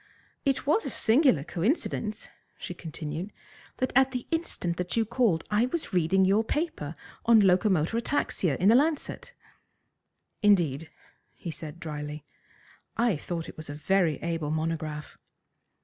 "It 0.45 0.65
was 0.65 0.83
a 0.83 0.89
singular 0.89 1.43
coincidence," 1.43 2.27
she 2.57 2.73
continued, 2.73 3.31
"that 3.77 3.93
at 3.95 4.09
the 4.13 4.25
instant 4.31 4.77
that 4.77 4.97
you 4.97 5.05
called 5.05 5.43
I 5.51 5.67
was 5.67 5.93
reading 5.93 6.25
your 6.25 6.43
paper 6.43 6.95
on 7.27 7.39
'Locomotor 7.39 7.97
Ataxia,' 7.97 8.57
in 8.57 8.69
the 8.69 8.73
Lancet." 8.73 9.33
"Indeed," 10.41 10.89
said 11.51 11.75
he 11.75 11.79
drily. 11.79 12.25
"I 12.97 13.15
thought 13.15 13.47
it 13.47 13.57
was 13.57 13.69
a 13.69 13.75
very 13.75 14.15
able 14.23 14.49
monograph." 14.49 15.19